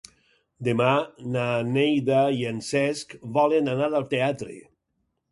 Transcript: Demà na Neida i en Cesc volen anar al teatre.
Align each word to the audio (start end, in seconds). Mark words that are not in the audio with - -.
Demà 0.67 0.85
na 1.33 1.43
Neida 1.75 2.21
i 2.37 2.41
en 2.51 2.61
Cesc 2.67 3.13
volen 3.35 3.69
anar 3.75 3.91
al 3.99 4.07
teatre. 4.15 4.57